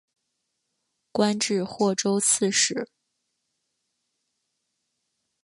[1.11, 2.89] 官至霍州刺史。